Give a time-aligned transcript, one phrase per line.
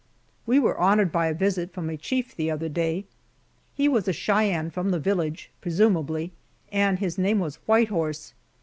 [0.47, 3.05] We were honored by a visit from a chief the other day.
[3.75, 6.31] He was a Cheyenne from the village, presumably,
[6.71, 8.33] and his name was White Horse.